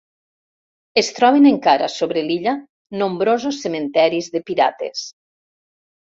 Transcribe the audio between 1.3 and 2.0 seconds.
encara